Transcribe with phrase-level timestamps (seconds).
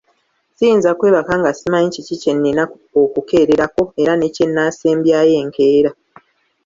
[0.55, 2.63] Siyinza kwebaka nga simanyi kiki kye nnina
[3.01, 5.91] okukeererako era ne kye naasembayo enkeera.